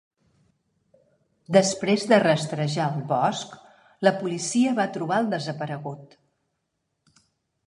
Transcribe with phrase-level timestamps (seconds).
[1.57, 3.53] Després de rastrejar el bosc,
[4.09, 6.19] la policia va trobar el desaparegut.